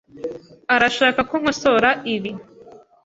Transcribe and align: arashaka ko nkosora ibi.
arashaka 0.75 1.19
ko 1.29 1.35
nkosora 1.41 1.89
ibi. 2.15 2.31